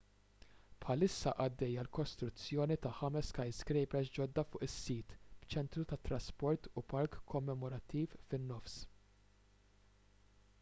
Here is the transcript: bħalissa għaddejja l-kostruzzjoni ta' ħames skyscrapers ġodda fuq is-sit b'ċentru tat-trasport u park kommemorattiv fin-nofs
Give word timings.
bħalissa 0.83 1.33
għaddejja 1.43 1.81
l-kostruzzjoni 1.81 2.77
ta' 2.85 2.93
ħames 3.01 3.29
skyscrapers 3.33 4.09
ġodda 4.15 4.45
fuq 4.53 4.65
is-sit 4.69 5.15
b'ċentru 5.43 5.85
tat-trasport 5.93 6.71
u 6.83 6.87
park 6.95 7.21
kommemorattiv 7.35 8.19
fin-nofs 8.33 8.81